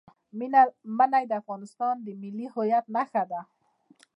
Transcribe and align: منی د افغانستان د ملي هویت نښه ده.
منی 1.01 1.23
د 1.29 1.33
افغانستان 1.41 1.95
د 2.01 2.07
ملي 2.21 2.47
هویت 2.53 2.85
نښه 2.95 3.23
ده. 3.31 3.41